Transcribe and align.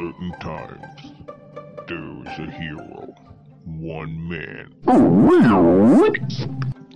certain 0.00 0.32
times, 0.40 1.12
there 1.86 1.98
is 1.98 2.38
a 2.38 2.50
hero. 2.50 3.14
One 3.66 4.28
man. 4.28 4.72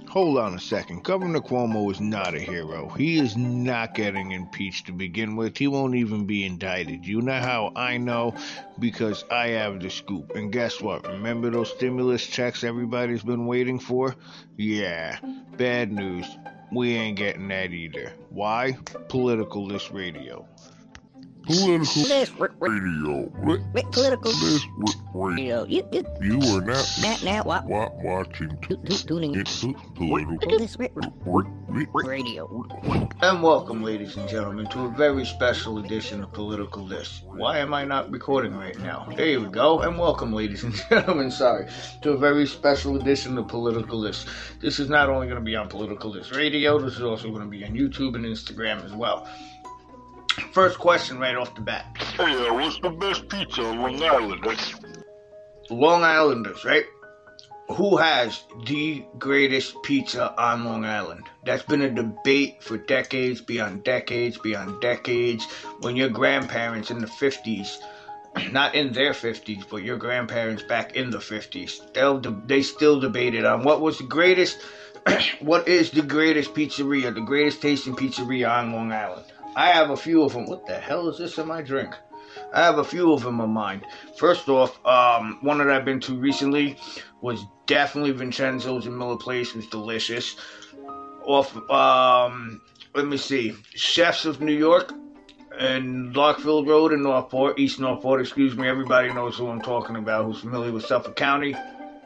Hold 0.08 0.38
on 0.38 0.54
a 0.54 0.58
second. 0.58 1.04
Governor 1.04 1.40
Cuomo 1.40 1.90
is 1.92 2.00
not 2.00 2.34
a 2.34 2.38
hero. 2.38 2.88
He 2.88 3.18
is 3.18 3.36
not 3.36 3.94
getting 3.94 4.32
impeached 4.32 4.86
to 4.86 4.92
begin 4.92 5.36
with. 5.36 5.58
He 5.58 5.66
won't 5.66 5.96
even 5.96 6.24
be 6.24 6.46
indicted. 6.46 7.04
You 7.04 7.20
know 7.20 7.40
how 7.40 7.72
I 7.76 7.98
know? 7.98 8.34
Because 8.78 9.24
I 9.30 9.48
have 9.48 9.80
the 9.80 9.90
scoop. 9.90 10.34
And 10.34 10.50
guess 10.50 10.80
what? 10.80 11.06
Remember 11.06 11.50
those 11.50 11.72
stimulus 11.72 12.26
checks 12.26 12.64
everybody's 12.64 13.22
been 13.22 13.44
waiting 13.44 13.80
for? 13.80 14.14
Yeah, 14.56 15.18
bad 15.58 15.92
news. 15.92 16.26
We 16.72 16.94
ain't 16.94 17.18
getting 17.18 17.48
that 17.48 17.72
either. 17.72 18.14
Why? 18.30 18.78
Political 19.08 19.68
this 19.68 19.90
Radio. 19.90 20.48
Political 21.46 22.02
This 22.04 22.30
r- 22.40 22.50
r- 22.60 22.68
radio. 22.70 23.28
Political 23.92 24.32
This 24.32 24.66
radio. 25.14 25.64
you 25.66 25.86
you, 25.92 26.04
you, 26.22 26.38
You 26.40 26.56
are 26.56 26.62
not 26.62 26.98
now, 27.02 27.16
now, 27.22 27.42
what? 27.42 27.66
wa- 27.66 27.90
watching 28.02 28.56
Tu- 28.62 28.76
tu- 28.78 29.06
tuning 29.06 29.34
into 29.34 29.74
political 29.94 30.58
radio. 31.92 32.64
And 33.20 33.42
welcome, 33.42 33.82
ladies 33.82 34.16
and 34.16 34.26
gentlemen, 34.26 34.66
to 34.68 34.84
a 34.86 34.88
very 34.90 35.26
special 35.26 35.78
edition 35.78 36.22
of 36.22 36.32
Political 36.32 36.84
List. 36.84 37.24
Why 37.26 37.58
am 37.58 37.74
I 37.74 37.84
not 37.84 38.10
recording 38.10 38.56
right 38.56 38.78
now? 38.78 39.06
There 39.14 39.38
we 39.40 39.48
go. 39.48 39.80
And 39.80 39.98
welcome, 39.98 40.32
ladies 40.32 40.64
and 40.64 40.74
gentlemen, 40.88 41.30
sorry, 41.30 41.66
to 42.02 42.12
a 42.12 42.16
very 42.16 42.46
special 42.46 42.96
edition 42.96 43.36
of 43.36 43.48
Political 43.48 43.98
List. 43.98 44.28
This 44.60 44.78
is 44.78 44.88
not 44.88 45.10
only 45.10 45.26
going 45.26 45.38
to 45.38 45.44
be 45.44 45.56
on 45.56 45.68
Political 45.68 46.10
List 46.10 46.34
Radio, 46.34 46.78
this 46.78 46.94
is 46.94 47.02
also 47.02 47.28
going 47.28 47.42
to 47.42 47.48
be 47.48 47.64
on 47.64 47.72
YouTube 47.72 48.14
and 48.14 48.24
Instagram 48.24 48.82
as 48.84 48.92
well. 48.94 49.28
First 50.52 50.78
question 50.78 51.18
right 51.18 51.36
off 51.36 51.54
the 51.54 51.60
bat. 51.60 51.86
Hey, 52.16 52.34
uh, 52.46 52.54
what's 52.54 52.78
the 52.80 52.90
best 52.90 53.28
pizza 53.28 53.62
on 53.62 53.80
Long 53.80 54.02
Island? 54.02 54.44
Long 55.70 56.02
Islanders, 56.02 56.64
right? 56.64 56.84
Who 57.68 57.96
has 57.96 58.42
the 58.66 59.04
greatest 59.18 59.80
pizza 59.84 60.34
on 60.36 60.64
Long 60.64 60.84
Island? 60.84 61.24
That's 61.44 61.62
been 61.62 61.82
a 61.82 61.90
debate 61.90 62.62
for 62.62 62.76
decades, 62.76 63.40
beyond 63.40 63.84
decades, 63.84 64.36
beyond 64.36 64.80
decades. 64.80 65.46
When 65.80 65.96
your 65.96 66.08
grandparents 66.08 66.90
in 66.90 66.98
the 66.98 67.06
50s, 67.06 67.78
not 68.52 68.74
in 68.74 68.92
their 68.92 69.12
50s, 69.12 69.64
but 69.70 69.82
your 69.82 69.96
grandparents 69.96 70.64
back 70.64 70.96
in 70.96 71.10
the 71.10 71.18
50s, 71.18 71.92
they'll 71.94 72.20
they 72.20 72.62
still 72.62 72.98
debated 73.00 73.44
on 73.44 73.62
what 73.62 73.80
was 73.80 73.98
the 73.98 74.04
greatest, 74.04 74.58
what 75.40 75.68
is 75.68 75.90
the 75.90 76.02
greatest 76.02 76.54
pizzeria, 76.54 77.14
the 77.14 77.20
greatest 77.20 77.62
tasting 77.62 77.94
pizzeria 77.94 78.50
on 78.50 78.72
Long 78.72 78.92
Island. 78.92 79.24
I 79.56 79.68
have 79.68 79.90
a 79.90 79.96
few 79.96 80.22
of 80.22 80.32
them. 80.32 80.46
What 80.46 80.66
the 80.66 80.78
hell 80.78 81.08
is 81.08 81.18
this 81.18 81.38
in 81.38 81.46
my 81.46 81.62
drink? 81.62 81.94
I 82.52 82.62
have 82.62 82.78
a 82.78 82.84
few 82.84 83.12
of 83.12 83.22
them 83.22 83.40
in 83.40 83.50
mind. 83.50 83.84
First 84.16 84.48
off, 84.48 84.84
um, 84.84 85.38
one 85.42 85.58
that 85.58 85.70
I've 85.70 85.84
been 85.84 86.00
to 86.00 86.16
recently 86.16 86.76
was 87.20 87.44
definitely 87.66 88.12
Vincenzo's 88.12 88.86
in 88.86 88.96
Miller 88.96 89.16
Place. 89.16 89.50
It 89.50 89.56
was 89.56 89.66
delicious. 89.68 90.36
Off, 91.24 91.56
um, 91.70 92.60
let 92.94 93.06
me 93.06 93.16
see, 93.16 93.54
Chefs 93.74 94.24
of 94.24 94.40
New 94.40 94.52
York 94.52 94.92
and 95.58 96.14
Lockville 96.14 96.66
Road 96.66 96.92
in 96.92 97.02
Northport, 97.02 97.58
East 97.58 97.78
Northport. 97.78 98.20
Excuse 98.20 98.56
me. 98.56 98.68
Everybody 98.68 99.12
knows 99.12 99.36
who 99.36 99.48
I'm 99.48 99.62
talking 99.62 99.96
about. 99.96 100.24
Who's 100.24 100.40
familiar 100.40 100.72
with 100.72 100.86
Suffolk 100.86 101.16
County? 101.16 101.56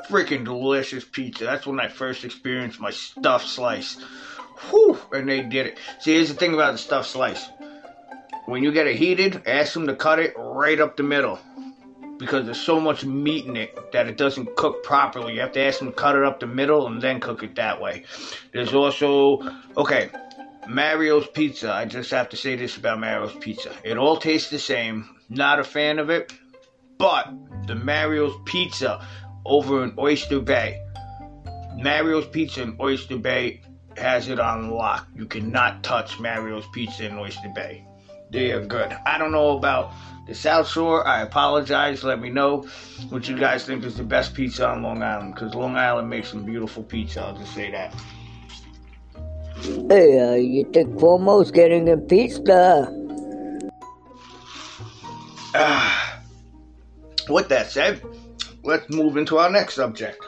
Freaking 0.09 0.45
delicious 0.45 1.05
pizza. 1.05 1.45
That's 1.45 1.67
when 1.67 1.81
I 1.81 1.89
first 1.89 2.25
experienced 2.25 2.81
my 2.81 2.91
stuffed 2.91 3.49
slice. 3.49 3.99
Whew, 4.71 4.99
and 5.13 5.29
they 5.29 5.43
did 5.43 5.67
it. 5.67 5.79
See, 6.01 6.15
here's 6.15 6.29
the 6.29 6.35
thing 6.35 6.55
about 6.55 6.73
the 6.73 6.79
stuffed 6.79 7.09
slice 7.09 7.49
when 8.49 8.63
you 8.63 8.73
get 8.73 8.87
it 8.87 8.97
heated, 8.97 9.43
ask 9.47 9.75
them 9.75 9.87
to 9.87 9.95
cut 9.95 10.19
it 10.19 10.33
right 10.39 10.81
up 10.81 10.97
the 10.97 11.03
middle. 11.03 11.39
Because 12.17 12.47
there's 12.47 12.61
so 12.61 12.81
much 12.81 13.05
meat 13.05 13.45
in 13.45 13.57
it 13.57 13.93
that 13.93 14.09
it 14.09 14.17
doesn't 14.17 14.57
cook 14.57 14.83
properly. 14.83 15.35
You 15.35 15.41
have 15.43 15.53
to 15.53 15.61
ask 15.61 15.81
them 15.81 15.89
to 15.89 15.95
cut 15.95 16.17
it 16.17 16.25
up 16.25 16.41
the 16.41 16.47
middle 16.47 16.87
and 16.87 17.01
then 17.01 17.21
cook 17.21 17.43
it 17.43 17.57
that 17.57 17.79
way. 17.79 18.05
There's 18.55 18.73
also, 18.73 19.41
okay, 19.77 20.09
Mario's 20.67 21.27
Pizza. 21.27 21.71
I 21.71 21.85
just 21.85 22.11
have 22.11 22.31
to 22.31 22.39
say 22.39 22.57
this 22.57 22.79
about 22.79 22.99
Mario's 22.99 23.37
Pizza. 23.39 23.71
It 23.85 23.99
all 23.99 24.17
tastes 24.17 24.49
the 24.49 24.59
same. 24.59 25.17
Not 25.29 25.61
a 25.61 25.65
fan 25.65 25.99
of 25.99 26.09
it. 26.09 26.33
But 26.97 27.31
the 27.67 27.75
Mario's 27.75 28.35
Pizza 28.47 29.07
over 29.45 29.85
in 29.85 29.93
Oyster 29.99 30.41
Bay. 30.41 30.81
Mario's 31.77 32.27
Pizza 32.27 32.63
in 32.63 32.79
Oyster 32.81 33.19
Bay 33.19 33.61
has 33.99 34.29
it 34.29 34.41
on 34.41 34.71
lock. 34.71 35.07
You 35.15 35.27
cannot 35.27 35.83
touch 35.83 36.19
Mario's 36.21 36.67
Pizza 36.73 37.07
in 37.07 37.19
Oyster 37.19 37.51
Bay. 37.55 37.87
They 38.31 38.53
are 38.53 38.65
good. 38.65 38.93
I 39.07 39.19
don't 39.19 39.33
know 39.33 39.57
about 39.57 39.93
the 40.27 40.35
South 40.35 40.69
Shore. 40.69 41.07
I 41.07 41.23
apologize. 41.23 42.05
Let 42.05 42.21
me 42.21 42.29
know 42.29 42.67
what 43.09 43.29
you 43.29 43.39
guys 43.39 43.65
think 43.65 43.85
is 43.85 43.97
the 43.97 44.05
best 44.05 44.35
pizza 44.35 44.69
on 44.69 44.83
Long 44.83 45.03
Island. 45.03 45.35
Because 45.35 45.55
Long 45.55 45.77
Island 45.77 46.11
makes 46.11 46.29
some 46.29 46.45
beautiful 46.45 46.83
pizza. 46.83 47.23
I'll 47.23 47.37
just 47.37 47.55
say 47.55 47.71
that. 47.71 47.95
Hey, 49.89 50.21
uh, 50.21 50.35
you 50.35 50.65
think 50.73 50.95
Cuomo's 50.97 51.51
getting 51.51 51.89
impeached? 51.89 52.49
Uh, 52.49 52.87
With 57.29 57.49
that 57.49 57.71
said, 57.71 58.03
let's 58.63 58.89
move 58.91 59.17
into 59.17 59.39
our 59.39 59.51
next 59.51 59.75
subject. 59.75 60.25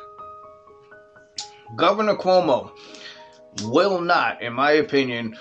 Governor 1.76 2.16
Cuomo 2.16 2.72
will 3.62 4.00
not, 4.00 4.42
in 4.42 4.52
my 4.52 4.72
opinion, 4.72 5.36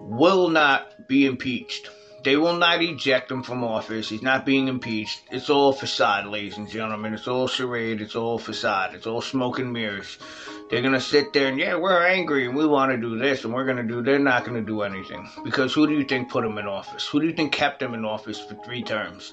will 0.00 0.48
not 0.48 1.08
be 1.08 1.26
impeached. 1.26 1.90
They 2.26 2.36
will 2.36 2.56
not 2.56 2.82
eject 2.82 3.30
him 3.30 3.44
from 3.44 3.62
office. 3.62 4.08
He's 4.08 4.20
not 4.20 4.44
being 4.44 4.66
impeached. 4.66 5.22
It's 5.30 5.48
all 5.48 5.72
facade, 5.72 6.26
ladies 6.26 6.56
and 6.56 6.68
gentlemen. 6.68 7.14
It's 7.14 7.28
all 7.28 7.46
charade. 7.46 8.00
It's 8.00 8.16
all 8.16 8.36
facade. 8.36 8.96
It's 8.96 9.06
all 9.06 9.20
smoke 9.20 9.60
and 9.60 9.72
mirrors. 9.72 10.18
They're 10.68 10.82
gonna 10.82 11.00
sit 11.00 11.32
there 11.32 11.46
and 11.46 11.56
yeah, 11.56 11.76
we're 11.76 12.04
angry 12.04 12.44
and 12.46 12.56
we 12.56 12.66
want 12.66 12.90
to 12.90 12.98
do 12.98 13.16
this 13.16 13.44
and 13.44 13.54
we're 13.54 13.64
gonna 13.64 13.84
do. 13.84 14.02
They're 14.02 14.18
not 14.18 14.44
gonna 14.44 14.60
do 14.60 14.82
anything 14.82 15.30
because 15.44 15.72
who 15.72 15.86
do 15.86 15.92
you 15.92 16.04
think 16.04 16.28
put 16.28 16.44
him 16.44 16.58
in 16.58 16.66
office? 16.66 17.06
Who 17.06 17.20
do 17.20 17.28
you 17.28 17.32
think 17.32 17.52
kept 17.52 17.80
him 17.80 17.94
in 17.94 18.04
office 18.04 18.40
for 18.40 18.56
three 18.64 18.82
terms? 18.82 19.32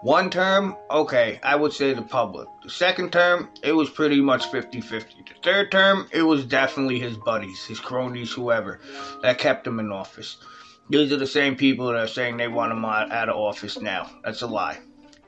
One 0.00 0.28
term, 0.28 0.74
okay, 0.90 1.38
I 1.44 1.54
would 1.54 1.72
say 1.72 1.94
the 1.94 2.02
public. 2.02 2.48
The 2.64 2.70
second 2.70 3.12
term, 3.12 3.50
it 3.62 3.70
was 3.70 3.88
pretty 3.88 4.20
much 4.20 4.50
50 4.50 4.80
50. 4.80 5.14
The 5.28 5.34
third 5.44 5.70
term, 5.70 6.08
it 6.12 6.22
was 6.22 6.44
definitely 6.44 6.98
his 6.98 7.16
buddies, 7.16 7.64
his 7.66 7.78
cronies, 7.78 8.32
whoever, 8.32 8.80
that 9.22 9.38
kept 9.38 9.64
him 9.64 9.78
in 9.78 9.92
office. 9.92 10.38
These 10.90 11.12
are 11.12 11.16
the 11.16 11.26
same 11.26 11.56
people 11.56 11.86
that 11.86 11.96
are 11.96 12.06
saying 12.06 12.36
they 12.36 12.48
want 12.48 12.72
him 12.72 12.84
out, 12.84 13.28
of 13.28 13.36
office 13.36 13.80
now. 13.80 14.10
That's 14.24 14.42
a 14.42 14.46
lie. 14.46 14.78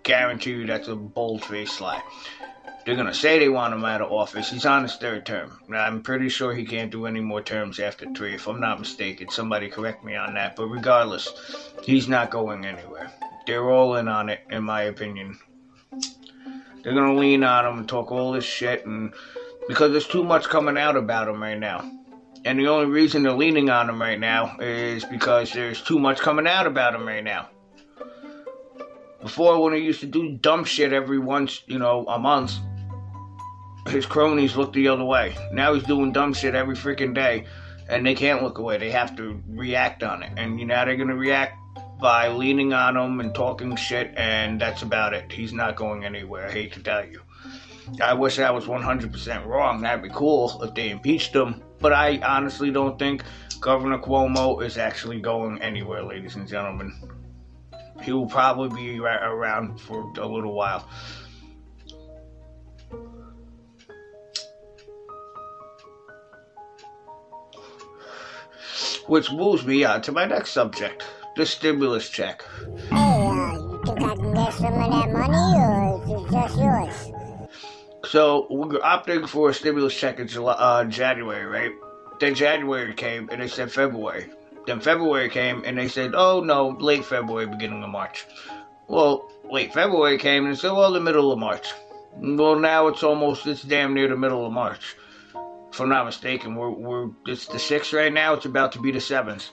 Guarantee 0.03 0.51
you 0.51 0.67
that's 0.67 0.89
a 0.89 0.97
bold 0.97 1.45
faced 1.45 1.81
lie. 1.81 2.03
They're 2.85 2.97
gonna 2.97 3.15
say 3.15 3.39
they 3.39 3.49
want 3.49 3.73
him 3.73 3.85
out 3.85 4.03
of 4.03 4.13
office. 4.13 4.51
He's 4.51 4.67
on 4.67 4.83
his 4.83 4.97
third 4.97 5.25
term. 5.25 5.59
I'm 5.75 6.03
pretty 6.03 6.29
sure 6.29 6.55
he 6.55 6.67
can't 6.67 6.91
do 6.91 7.07
any 7.07 7.21
more 7.21 7.41
terms 7.41 7.79
after 7.79 8.05
three, 8.13 8.35
if 8.35 8.47
I'm 8.47 8.61
not 8.61 8.79
mistaken. 8.79 9.31
Somebody 9.31 9.71
correct 9.71 10.05
me 10.05 10.17
on 10.17 10.35
that. 10.35 10.55
But 10.57 10.67
regardless, 10.67 11.33
he's 11.83 12.09
not 12.09 12.31
going 12.31 12.67
anywhere. 12.67 13.11
They're 13.47 13.71
all 13.71 13.97
in 13.97 14.09
on 14.09 14.29
it, 14.29 14.41
in 14.51 14.65
my 14.65 14.83
opinion. 14.83 15.39
They're 16.83 16.93
gonna 16.93 17.19
lean 17.19 17.43
on 17.43 17.65
him 17.65 17.79
and 17.79 17.89
talk 17.89 18.13
all 18.13 18.33
this 18.33 18.45
shit, 18.45 18.85
and 18.85 19.15
because 19.67 19.93
there's 19.93 20.07
too 20.07 20.23
much 20.25 20.45
coming 20.45 20.77
out 20.77 20.97
about 20.97 21.29
him 21.29 21.43
right 21.43 21.59
now. 21.59 21.91
And 22.45 22.59
the 22.59 22.69
only 22.69 22.87
reason 22.87 23.23
they're 23.23 23.33
leaning 23.33 23.71
on 23.71 23.89
him 23.89 24.01
right 24.01 24.21
now 24.21 24.57
is 24.59 25.05
because 25.05 25.53
there's 25.53 25.81
too 25.81 25.99
much 25.99 26.19
coming 26.21 26.47
out 26.47 26.67
about 26.67 26.95
him 26.95 27.07
right 27.07 27.25
now. 27.25 27.49
Before, 29.23 29.63
when 29.63 29.73
he 29.73 29.81
used 29.81 30.01
to 30.01 30.07
do 30.07 30.37
dumb 30.37 30.65
shit 30.65 30.93
every 30.93 31.19
once, 31.19 31.63
you 31.67 31.79
know, 31.79 32.05
a 32.07 32.19
month, 32.19 32.53
his 33.89 34.05
cronies 34.05 34.57
looked 34.57 34.75
the 34.75 34.89
other 34.89 35.05
way. 35.05 35.35
Now 35.53 35.73
he's 35.73 35.85
doing 35.85 36.13
dumb 36.13 36.35
shit 36.35 36.55
every 36.55 36.77
freaking 36.77 37.15
day, 37.15 37.47
and 37.89 38.07
they 38.07 38.15
can't 38.15 38.43
look 38.43 38.59
away. 38.59 38.77
They 38.77 38.91
have 38.91 39.17
to 39.17 39.43
react 39.49 40.03
on 40.03 40.23
it. 40.23 40.33
And 40.37 40.61
you 40.61 40.67
know 40.67 40.85
they're 40.85 40.97
gonna 40.97 41.17
react 41.17 41.59
by 42.01 42.29
leaning 42.29 42.75
on 42.75 42.97
him 42.97 43.21
and 43.21 43.35
talking 43.35 43.77
shit, 43.77 44.13
and 44.17 44.61
that's 44.61 44.83
about 44.83 45.15
it. 45.15 45.33
He's 45.33 45.55
not 45.55 45.77
going 45.77 46.05
anywhere. 46.05 46.49
I 46.49 46.53
hate 46.53 46.73
to 46.75 46.83
tell 46.83 47.05
you. 47.05 47.23
I 48.01 48.15
wish 48.15 48.39
I 48.39 48.51
was 48.51 48.65
100% 48.65 49.47
wrong. 49.47 49.81
That'd 49.81 50.03
be 50.03 50.11
cool 50.11 50.63
if 50.63 50.75
they 50.75 50.91
impeached 50.91 51.35
him. 51.35 51.63
But 51.81 51.93
I 51.93 52.19
honestly 52.19 52.71
don't 52.71 52.99
think 52.99 53.25
Governor 53.61 53.99
Cuomo 53.99 54.63
is 54.63 54.79
actually 54.79 55.21
going 55.21 55.61
anywhere, 55.61 56.03
ladies 56.03 56.37
and 56.37 56.49
gentlemen. 56.49 56.95
He 58.03 58.13
will 58.13 58.27
probably 58.27 58.69
be 58.75 59.01
ra- 59.01 59.25
around 59.25 59.81
for 59.81 60.13
a 60.19 60.27
little 60.27 60.55
while. 60.55 60.89
Which 69.07 69.31
moves 69.31 69.67
me 69.67 69.85
on 69.85 70.01
to 70.03 70.13
my 70.13 70.25
next 70.25 70.51
subject 70.51 71.05
the 71.37 71.45
stimulus 71.45 72.09
check. 72.09 72.45
Hey, 72.91 72.95
uh, 72.95 73.53
you 73.55 73.81
think 73.85 74.03
I 74.03 74.15
can 74.15 74.35
get 74.35 74.53
some 74.55 74.75
of 74.75 74.91
that 74.93 75.13
money, 75.13 75.59
or 75.59 76.03
is 76.05 76.25
it 76.25 76.31
just 76.31 76.57
yours? 76.59 77.04
So 78.15 78.47
we're 78.49 78.79
opting 78.79 79.29
for 79.29 79.51
a 79.51 79.53
stimulus 79.53 79.93
check 79.93 80.21
in 80.21 80.29
July, 80.29 80.53
uh, 80.53 80.85
January, 80.85 81.47
right? 81.47 81.73
Then 82.21 82.37
January 82.37 82.95
came 82.95 83.29
and 83.29 83.43
they 83.43 83.49
said 83.49 83.73
February. 83.73 84.31
Then 84.69 84.79
February 84.79 85.29
came 85.29 85.65
and 85.65 85.77
they 85.77 85.89
said, 85.89 86.13
oh 86.15 86.39
no, 86.39 86.77
late 86.79 87.05
February, 87.05 87.49
beginning 87.49 87.83
of 87.83 87.91
March. 87.91 88.25
Well, 88.87 89.29
late 89.51 89.75
February 89.75 90.17
came 90.19 90.45
and 90.45 90.55
they 90.55 90.57
said, 90.61 90.71
well 90.71 90.93
the 90.93 91.01
middle 91.01 91.33
of 91.33 91.41
March. 91.41 91.73
Well, 92.17 92.55
now 92.55 92.87
it's 92.87 93.03
almost 93.03 93.49
it's 93.49 93.63
damn 93.63 93.95
near 93.95 94.07
the 94.07 94.17
middle 94.17 94.47
of 94.47 94.53
March. 94.53 94.95
If 95.73 95.81
I'm 95.81 95.89
not 95.89 96.07
mistaken, 96.07 96.55
we're 96.55 96.71
we're 96.71 97.11
it's 97.27 97.49
the 97.49 97.59
sixth 97.59 97.93
right 97.93 98.13
now. 98.13 98.35
It's 98.35 98.47
about 98.47 98.71
to 98.75 98.81
be 98.81 98.93
the 98.93 99.01
seventh 99.01 99.51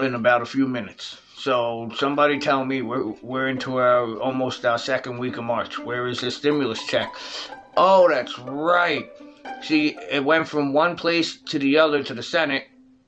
in 0.00 0.14
about 0.14 0.42
a 0.42 0.44
few 0.44 0.68
minutes. 0.68 1.18
So 1.40 1.90
somebody 1.96 2.38
tell 2.38 2.66
me 2.66 2.82
we're 2.82 3.14
we're 3.22 3.48
into 3.48 3.78
our 3.78 4.18
almost 4.18 4.66
our 4.66 4.76
second 4.76 5.16
week 5.16 5.38
of 5.38 5.44
March. 5.44 5.78
Where 5.78 6.06
is 6.06 6.20
the 6.20 6.30
stimulus 6.30 6.84
check? 6.86 7.14
Oh, 7.78 8.10
that's 8.10 8.38
right. 8.40 9.08
See, 9.62 9.96
it 10.10 10.22
went 10.22 10.46
from 10.46 10.74
one 10.74 10.96
place 10.96 11.38
to 11.48 11.58
the 11.58 11.78
other 11.78 12.02
to 12.02 12.12
the 12.12 12.22
Senate, 12.22 12.64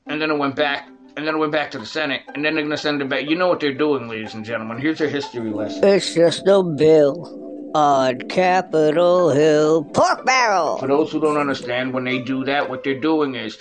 and 0.06 0.18
then 0.18 0.30
it 0.30 0.38
went 0.38 0.56
back, 0.56 0.88
and 1.14 1.26
then 1.26 1.34
it 1.34 1.38
went 1.38 1.52
back 1.52 1.72
to 1.72 1.78
the 1.78 1.84
Senate, 1.84 2.22
and 2.34 2.42
then 2.42 2.54
they're 2.54 2.64
gonna 2.64 2.78
send 2.78 3.02
it 3.02 3.08
back. 3.10 3.28
You 3.28 3.36
know 3.36 3.48
what 3.48 3.60
they're 3.60 3.74
doing, 3.74 4.08
ladies 4.08 4.32
and 4.32 4.46
gentlemen. 4.46 4.78
Here's 4.78 5.02
a 5.02 5.10
history 5.10 5.50
lesson. 5.50 5.84
It's 5.84 6.14
just 6.14 6.48
a 6.48 6.62
bill 6.62 7.70
on 7.74 8.18
Capitol 8.30 9.28
Hill 9.28 9.84
pork 9.84 10.24
barrel. 10.24 10.78
For 10.78 10.88
those 10.88 11.12
who 11.12 11.20
don't 11.20 11.36
understand, 11.36 11.92
when 11.92 12.04
they 12.04 12.18
do 12.18 12.46
that, 12.46 12.70
what 12.70 12.82
they're 12.82 12.98
doing 12.98 13.34
is 13.34 13.58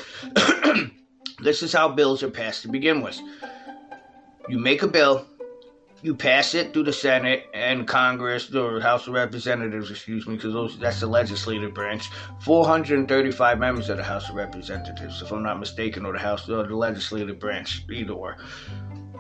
this 1.42 1.62
is 1.62 1.74
how 1.74 1.90
bills 1.90 2.24
are 2.24 2.32
passed 2.32 2.62
to 2.62 2.70
begin 2.70 3.02
with. 3.02 3.20
You 4.50 4.58
make 4.60 4.82
a 4.82 4.88
bill, 4.88 5.26
you 6.02 6.16
pass 6.16 6.56
it 6.56 6.74
through 6.74 6.84
the 6.84 6.94
Senate 6.94 7.46
and 7.54 7.88
Congress 7.88 8.54
or 8.54 8.80
House 8.80 9.08
of 9.08 9.14
Representatives, 9.14 9.92
excuse 9.92 10.28
me, 10.28 10.36
because 10.36 10.78
that's 10.80 11.00
the 11.00 11.08
legislative 11.08 11.74
branch. 11.74 12.10
435 12.42 13.60
members 13.60 13.90
of 13.90 13.98
the 13.98 14.04
House 14.04 14.30
of 14.30 14.36
Representatives, 14.36 15.22
if 15.22 15.32
I'm 15.32 15.44
not 15.44 15.60
mistaken, 15.60 16.06
or 16.06 16.14
the 16.14 16.20
House 16.20 16.50
or 16.50 16.68
the 16.68 16.76
legislative 16.76 17.40
branch, 17.40 17.86
either 17.92 18.14
or. 18.14 18.38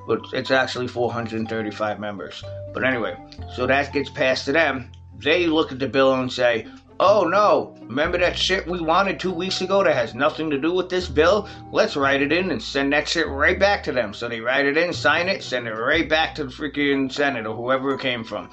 But 0.08 0.22
it's 0.34 0.50
actually 0.50 0.88
435 0.88 2.00
members. 2.00 2.44
But 2.74 2.84
anyway, 2.84 3.16
so 3.54 3.68
that 3.68 3.94
gets 3.94 4.10
passed 4.10 4.46
to 4.46 4.52
them. 4.52 4.92
They 5.20 5.46
look 5.46 5.72
at 5.72 5.78
the 5.78 5.88
bill 5.88 6.16
and 6.16 6.32
say, 6.32 6.68
Oh 7.04 7.24
no, 7.24 7.76
remember 7.82 8.20
that 8.20 8.38
shit 8.38 8.68
we 8.68 8.80
wanted 8.80 9.20
two 9.20 9.34
weeks 9.34 9.62
ago 9.62 9.84
that 9.84 9.96
has 9.96 10.14
nothing 10.14 10.52
to 10.52 10.60
do 10.60 10.72
with 10.72 10.88
this 10.88 11.08
bill? 11.08 11.50
Let's 11.72 11.96
write 11.96 12.22
it 12.22 12.32
in 12.32 12.52
and 12.52 12.62
send 12.62 12.94
that 12.94 13.08
shit 13.08 13.28
right 13.28 13.60
back 13.60 13.82
to 13.86 13.92
them. 13.92 14.14
So 14.14 14.30
they 14.30 14.40
write 14.40 14.68
it 14.68 14.78
in, 14.78 14.94
sign 14.94 15.28
it, 15.28 15.42
send 15.42 15.68
it 15.68 15.72
right 15.72 16.08
back 16.08 16.36
to 16.36 16.44
the 16.44 16.52
freaking 16.52 17.12
Senate 17.12 17.48
or 17.48 17.56
whoever 17.56 17.96
it 17.96 18.02
came 18.02 18.24
from. 18.24 18.52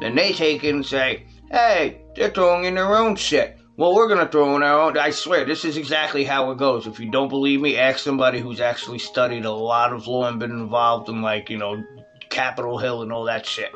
Then 0.00 0.14
they 0.14 0.32
take 0.32 0.62
it 0.62 0.72
and 0.72 0.86
say, 0.86 1.26
hey, 1.50 2.02
they're 2.14 2.30
throwing 2.30 2.66
in 2.66 2.76
their 2.76 2.96
own 2.96 3.16
shit. 3.16 3.58
Well, 3.76 3.96
we're 3.96 4.08
gonna 4.08 4.28
throw 4.28 4.54
in 4.54 4.62
our 4.62 4.80
own. 4.80 4.96
I 4.96 5.10
swear, 5.10 5.44
this 5.44 5.64
is 5.64 5.76
exactly 5.76 6.22
how 6.22 6.52
it 6.52 6.58
goes. 6.58 6.86
If 6.86 7.00
you 7.00 7.10
don't 7.10 7.30
believe 7.30 7.60
me, 7.60 7.78
ask 7.78 7.98
somebody 7.98 8.38
who's 8.38 8.60
actually 8.60 9.00
studied 9.00 9.44
a 9.44 9.50
lot 9.50 9.92
of 9.92 10.06
law 10.06 10.28
and 10.28 10.38
been 10.38 10.52
involved 10.52 11.08
in, 11.08 11.20
like, 11.20 11.50
you 11.50 11.58
know, 11.58 11.82
Capitol 12.30 12.78
Hill 12.78 13.02
and 13.02 13.12
all 13.12 13.24
that 13.24 13.44
shit. 13.44 13.72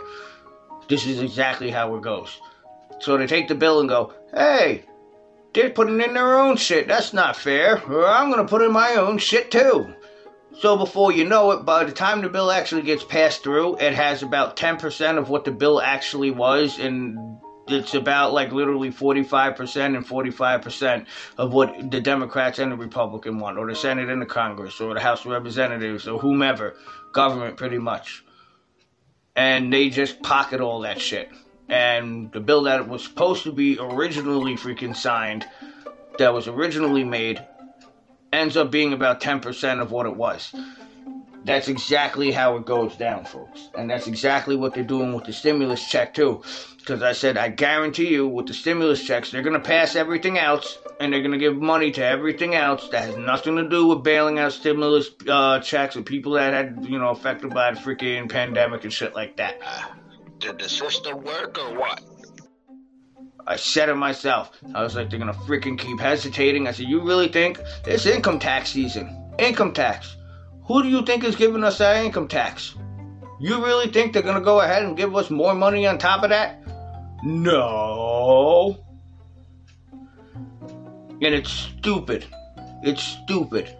This 0.88 1.06
is 1.06 1.20
exactly 1.20 1.72
how 1.72 1.96
it 1.96 2.02
goes. 2.02 2.40
So 2.98 3.16
they 3.16 3.26
take 3.26 3.48
the 3.48 3.54
bill 3.54 3.80
and 3.80 3.88
go, 3.88 4.14
hey, 4.32 4.84
they're 5.56 5.70
putting 5.70 6.00
in 6.00 6.14
their 6.14 6.38
own 6.38 6.56
shit. 6.56 6.86
That's 6.86 7.12
not 7.12 7.36
fair. 7.36 7.76
I'm 7.78 8.30
going 8.30 8.44
to 8.44 8.50
put 8.50 8.62
in 8.62 8.72
my 8.72 8.96
own 8.96 9.18
shit 9.18 9.50
too. 9.50 9.94
So 10.60 10.76
before 10.76 11.12
you 11.12 11.24
know 11.24 11.50
it, 11.52 11.64
by 11.64 11.84
the 11.84 11.92
time 11.92 12.22
the 12.22 12.28
bill 12.28 12.50
actually 12.50 12.82
gets 12.82 13.04
passed 13.04 13.42
through, 13.42 13.76
it 13.76 13.94
has 13.94 14.22
about 14.22 14.56
10% 14.56 15.18
of 15.18 15.28
what 15.28 15.44
the 15.44 15.50
bill 15.50 15.82
actually 15.82 16.30
was, 16.30 16.78
and 16.78 17.38
it's 17.68 17.92
about 17.92 18.32
like 18.32 18.52
literally 18.52 18.90
45% 18.90 19.96
and 19.96 20.06
45% 20.06 21.06
of 21.36 21.52
what 21.52 21.90
the 21.90 22.00
Democrats 22.00 22.58
and 22.58 22.72
the 22.72 22.76
Republican 22.76 23.38
want, 23.38 23.58
or 23.58 23.66
the 23.66 23.74
Senate 23.74 24.08
and 24.08 24.22
the 24.22 24.26
Congress, 24.26 24.80
or 24.80 24.94
the 24.94 25.00
House 25.00 25.26
of 25.26 25.32
Representatives, 25.32 26.08
or 26.08 26.18
whomever, 26.18 26.74
government 27.12 27.58
pretty 27.58 27.78
much. 27.78 28.24
And 29.34 29.70
they 29.70 29.90
just 29.90 30.22
pocket 30.22 30.62
all 30.62 30.80
that 30.80 31.00
shit 31.00 31.28
and 31.68 32.30
the 32.32 32.40
bill 32.40 32.64
that 32.64 32.88
was 32.88 33.02
supposed 33.02 33.42
to 33.44 33.52
be 33.52 33.78
originally 33.78 34.56
freaking 34.56 34.94
signed, 34.94 35.46
that 36.18 36.32
was 36.32 36.48
originally 36.48 37.04
made, 37.04 37.44
ends 38.32 38.56
up 38.56 38.70
being 38.70 38.92
about 38.92 39.20
10% 39.20 39.80
of 39.80 39.90
what 39.90 40.06
it 40.06 40.16
was. 40.16 40.54
That's 41.44 41.68
exactly 41.68 42.32
how 42.32 42.56
it 42.56 42.66
goes 42.66 42.96
down, 42.96 43.24
folks. 43.24 43.68
And 43.76 43.88
that's 43.88 44.08
exactly 44.08 44.56
what 44.56 44.74
they're 44.74 44.82
doing 44.82 45.12
with 45.14 45.24
the 45.24 45.32
stimulus 45.32 45.88
check, 45.88 46.12
too. 46.12 46.42
Because 46.78 47.02
I 47.02 47.12
said, 47.12 47.36
I 47.36 47.48
guarantee 47.48 48.08
you, 48.08 48.26
with 48.26 48.46
the 48.46 48.54
stimulus 48.54 49.04
checks, 49.04 49.30
they're 49.30 49.42
going 49.42 49.60
to 49.60 49.68
pass 49.68 49.94
everything 49.94 50.38
else, 50.38 50.76
and 50.98 51.12
they're 51.12 51.20
going 51.20 51.32
to 51.32 51.38
give 51.38 51.56
money 51.56 51.92
to 51.92 52.04
everything 52.04 52.56
else 52.56 52.88
that 52.88 53.04
has 53.04 53.16
nothing 53.16 53.56
to 53.56 53.68
do 53.68 53.86
with 53.86 54.02
bailing 54.02 54.40
out 54.40 54.52
stimulus 54.52 55.08
uh, 55.28 55.60
checks 55.60 55.94
and 55.94 56.04
people 56.04 56.32
that 56.32 56.52
had, 56.52 56.84
you 56.84 56.98
know, 56.98 57.10
affected 57.10 57.50
by 57.50 57.72
the 57.72 57.80
freaking 57.80 58.28
pandemic 58.28 58.82
and 58.82 58.92
shit 58.92 59.14
like 59.14 59.36
that. 59.36 59.60
Did 60.38 60.58
the 60.58 60.68
system 60.68 61.22
work 61.22 61.58
or 61.58 61.78
what? 61.78 62.00
I 63.46 63.56
said 63.56 63.88
it 63.88 63.94
myself. 63.94 64.50
I 64.74 64.82
was 64.82 64.96
like, 64.96 65.08
they're 65.08 65.18
gonna 65.18 65.32
freaking 65.32 65.78
keep 65.78 66.00
hesitating. 66.00 66.66
I 66.66 66.72
said, 66.72 66.86
you 66.86 67.00
really 67.00 67.28
think 67.28 67.60
it's 67.86 68.04
income 68.06 68.38
tax 68.38 68.70
season? 68.70 69.34
Income 69.38 69.72
tax. 69.72 70.16
Who 70.64 70.82
do 70.82 70.88
you 70.88 71.04
think 71.04 71.22
is 71.22 71.36
giving 71.36 71.62
us 71.62 71.78
that 71.78 72.04
income 72.04 72.26
tax? 72.26 72.74
You 73.38 73.64
really 73.64 73.88
think 73.88 74.12
they're 74.12 74.22
gonna 74.22 74.40
go 74.40 74.60
ahead 74.60 74.82
and 74.82 74.96
give 74.96 75.14
us 75.14 75.30
more 75.30 75.54
money 75.54 75.86
on 75.86 75.98
top 75.98 76.24
of 76.24 76.30
that? 76.30 76.60
No. 77.22 78.84
And 81.22 81.34
it's 81.34 81.50
stupid. 81.50 82.26
It's 82.82 83.02
stupid. 83.02 83.76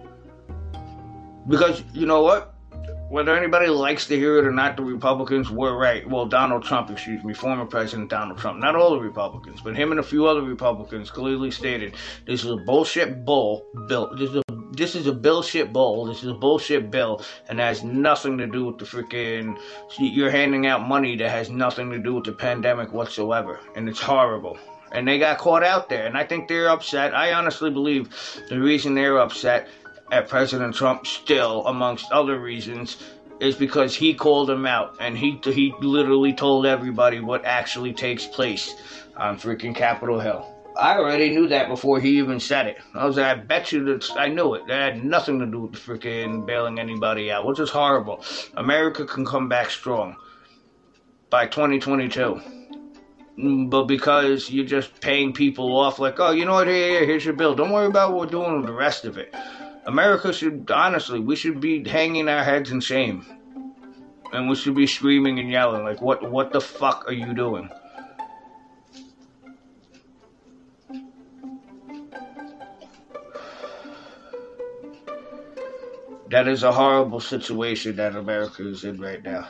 Because 1.48 1.82
you 1.92 2.06
know 2.06 2.22
what? 2.22 2.55
Whether 3.08 3.36
anybody 3.36 3.68
likes 3.68 4.06
to 4.06 4.16
hear 4.16 4.38
it 4.38 4.46
or 4.46 4.52
not, 4.52 4.76
the 4.76 4.82
Republicans 4.82 5.50
were 5.50 5.76
right. 5.76 6.08
Well, 6.08 6.26
Donald 6.26 6.64
Trump, 6.64 6.90
excuse 6.90 7.22
me, 7.22 7.34
former 7.34 7.64
President 7.64 8.10
Donald 8.10 8.38
Trump. 8.38 8.58
Not 8.58 8.74
all 8.74 8.90
the 8.90 9.00
Republicans, 9.00 9.60
but 9.62 9.76
him 9.76 9.90
and 9.90 10.00
a 10.00 10.02
few 10.02 10.26
other 10.26 10.42
Republicans 10.42 11.10
clearly 11.10 11.50
stated 11.50 11.94
this 12.26 12.44
is 12.44 12.50
a 12.50 12.56
bullshit 12.56 13.24
bull 13.24 13.64
bill. 13.88 14.14
This 14.16 14.30
is 14.30 14.36
a 14.36 14.42
this 14.72 14.94
is 14.94 15.06
a 15.06 15.12
bullshit 15.12 15.72
bull. 15.72 16.04
This 16.06 16.22
is 16.22 16.28
a 16.28 16.34
bullshit 16.34 16.90
bill, 16.90 17.22
and 17.48 17.60
has 17.60 17.84
nothing 17.84 18.38
to 18.38 18.46
do 18.46 18.64
with 18.66 18.78
the 18.78 18.84
freaking. 18.84 19.58
You're 19.98 20.30
handing 20.30 20.66
out 20.66 20.86
money 20.86 21.16
that 21.16 21.30
has 21.30 21.48
nothing 21.48 21.90
to 21.90 21.98
do 21.98 22.14
with 22.14 22.24
the 22.24 22.32
pandemic 22.32 22.92
whatsoever, 22.92 23.60
and 23.74 23.88
it's 23.88 24.00
horrible. 24.00 24.58
And 24.92 25.06
they 25.06 25.18
got 25.18 25.38
caught 25.38 25.64
out 25.64 25.88
there, 25.88 26.06
and 26.06 26.16
I 26.16 26.24
think 26.24 26.48
they're 26.48 26.68
upset. 26.68 27.14
I 27.14 27.32
honestly 27.32 27.70
believe 27.70 28.08
the 28.48 28.60
reason 28.60 28.94
they're 28.94 29.18
upset 29.18 29.68
at 30.12 30.28
President 30.28 30.74
Trump 30.74 31.06
still, 31.06 31.66
amongst 31.66 32.10
other 32.12 32.38
reasons, 32.38 32.96
is 33.40 33.56
because 33.56 33.94
he 33.94 34.14
called 34.14 34.48
him 34.48 34.66
out 34.66 34.96
and 35.00 35.16
he 35.16 35.38
he 35.44 35.74
literally 35.80 36.32
told 36.32 36.66
everybody 36.66 37.20
what 37.20 37.44
actually 37.44 37.92
takes 37.92 38.26
place 38.26 38.74
on 39.16 39.38
freaking 39.38 39.74
Capitol 39.74 40.20
Hill. 40.20 40.52
I 40.78 40.98
already 40.98 41.30
knew 41.30 41.48
that 41.48 41.68
before 41.68 42.00
he 42.00 42.18
even 42.18 42.38
said 42.38 42.66
it. 42.66 42.78
I 42.94 43.06
was 43.06 43.16
like, 43.16 43.26
I 43.26 43.34
bet 43.34 43.72
you 43.72 43.84
that 43.84 44.10
I 44.16 44.28
knew 44.28 44.54
it. 44.54 44.66
That 44.66 44.94
had 44.94 45.04
nothing 45.04 45.38
to 45.38 45.46
do 45.46 45.60
with 45.60 45.72
freaking 45.72 46.46
bailing 46.46 46.78
anybody 46.78 47.30
out, 47.32 47.46
which 47.46 47.58
is 47.58 47.70
horrible. 47.70 48.22
America 48.56 49.06
can 49.06 49.24
come 49.24 49.48
back 49.48 49.70
strong 49.70 50.16
by 51.30 51.46
2022. 51.46 52.40
Mm, 53.38 53.70
But 53.70 53.84
because 53.84 54.50
you're 54.50 54.66
just 54.66 55.00
paying 55.00 55.32
people 55.32 55.76
off, 55.76 55.98
like, 55.98 56.20
oh, 56.20 56.32
you 56.32 56.44
know 56.44 56.54
what, 56.54 56.68
here, 56.68 56.88
here, 56.88 57.06
here's 57.06 57.24
your 57.24 57.34
bill. 57.34 57.54
Don't 57.54 57.72
worry 57.72 57.86
about 57.86 58.12
what 58.12 58.20
we're 58.20 58.30
doing 58.30 58.56
with 58.58 58.66
the 58.66 58.72
rest 58.72 59.04
of 59.06 59.16
it. 59.16 59.34
America 59.86 60.32
should, 60.32 60.68
honestly, 60.70 61.20
we 61.20 61.36
should 61.36 61.60
be 61.60 61.88
hanging 61.88 62.28
our 62.28 62.42
heads 62.42 62.72
in 62.72 62.80
shame. 62.80 63.24
And 64.32 64.48
we 64.48 64.56
should 64.56 64.74
be 64.74 64.86
screaming 64.86 65.38
and 65.38 65.48
yelling, 65.48 65.84
like, 65.84 66.02
what, 66.02 66.28
what 66.28 66.52
the 66.52 66.60
fuck 66.60 67.04
are 67.06 67.12
you 67.12 67.32
doing? 67.32 67.70
That 76.30 76.48
is 76.48 76.64
a 76.64 76.72
horrible 76.72 77.20
situation 77.20 77.94
that 77.96 78.16
America 78.16 78.68
is 78.68 78.82
in 78.82 79.00
right 79.00 79.22
now. 79.22 79.46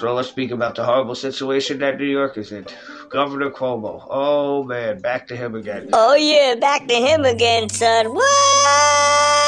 So 0.00 0.12
let's 0.12 0.28
speak 0.28 0.50
about 0.50 0.74
the 0.74 0.84
horrible 0.84 1.14
situation 1.14 1.78
that 1.78 1.98
New 1.98 2.06
York 2.06 2.36
is 2.36 2.50
in. 2.50 2.66
Governor 3.10 3.50
Cuomo. 3.50 4.04
Oh 4.10 4.64
man, 4.64 5.00
back 5.00 5.28
to 5.28 5.36
him 5.36 5.54
again. 5.54 5.90
Oh 5.92 6.16
yeah, 6.16 6.56
back 6.56 6.88
to 6.88 6.94
him 6.94 7.24
again, 7.24 7.68
son. 7.68 8.12
What? 8.12 9.43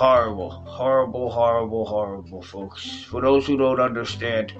Horrible, 0.00 0.48
horrible, 0.48 1.28
horrible, 1.28 1.84
horrible, 1.84 2.40
folks. 2.40 3.02
For 3.02 3.20
those 3.20 3.46
who 3.46 3.58
don't 3.58 3.80
understand, 3.80 4.54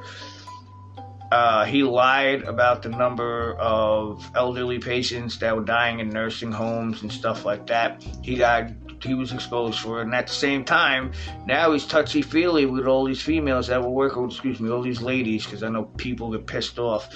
uh, 1.33 1.65
he 1.65 1.83
lied 1.83 2.43
about 2.43 2.83
the 2.83 2.91
number 2.91 3.55
of 3.55 4.31
elderly 4.35 4.79
patients 4.79 5.39
that 5.39 5.57
were 5.57 5.65
dying 5.65 6.01
in 6.01 6.11
nursing 6.11 6.53
homes 6.53 7.01
and 7.01 7.11
stuff 7.11 7.47
like 7.47 7.67
that. 7.69 8.05
He 8.23 8.37
got 8.37 8.71
he 9.03 9.15
was 9.15 9.33
exposed 9.33 9.81
for 9.81 10.01
it, 10.01 10.03
and 10.03 10.15
at 10.15 10.27
the 10.27 10.35
same 10.35 10.63
time, 10.63 11.13
now 11.47 11.73
he's 11.73 11.87
touchy 11.87 12.21
feely 12.21 12.67
with 12.67 12.87
all 12.87 13.07
these 13.07 13.23
females 13.23 13.69
that 13.69 13.81
were 13.81 13.89
working. 13.89 14.27
Excuse 14.27 14.61
me, 14.61 14.69
all 14.69 14.83
these 14.83 15.01
ladies, 15.01 15.47
because 15.47 15.63
I 15.63 15.71
know 15.71 15.85
people 15.85 16.31
get 16.33 16.47
pissed 16.47 16.79
off 16.79 17.09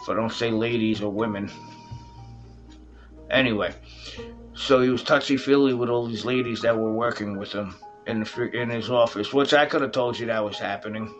if 0.00 0.08
I 0.08 0.14
don't 0.14 0.32
say 0.32 0.50
ladies 0.50 1.02
or 1.02 1.12
women. 1.12 1.50
Anyway, 3.30 3.74
so 4.54 4.80
he 4.80 4.88
was 4.88 5.02
touchy 5.02 5.36
feely 5.36 5.74
with 5.74 5.88
all 5.88 6.06
these 6.06 6.24
ladies 6.24 6.60
that 6.62 6.76
were 6.76 6.92
working 6.92 7.36
with 7.36 7.52
him 7.52 7.74
in 8.06 8.20
the 8.20 8.50
in 8.52 8.70
his 8.70 8.90
office, 8.90 9.32
which 9.32 9.52
I 9.52 9.66
could 9.66 9.82
have 9.82 9.92
told 9.92 10.18
you 10.18 10.26
that 10.26 10.44
was 10.44 10.58
happening. 10.58 11.12